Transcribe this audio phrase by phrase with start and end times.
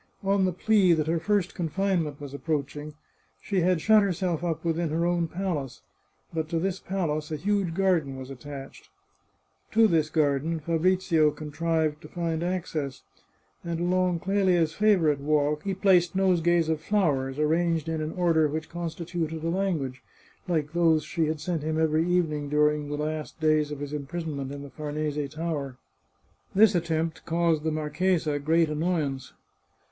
[0.23, 2.95] On the plea that her first confinement was approaching,
[3.39, 5.83] she had shut herself up within her own palace;
[6.33, 8.89] but to this palace a huge garden was attached.
[9.73, 13.03] To this garden Fabrizio contrived to find access,
[13.63, 18.69] and along Clelia's favourite walk he placed nosegays of flowers, arranged in an order which
[18.69, 20.01] constituted a language,
[20.47, 24.51] like those she had sent him every evening during the last days of his imprisonment
[24.51, 25.77] in the Farnese Tower.
[26.55, 29.33] This attempt caused the marchesa great annoyance.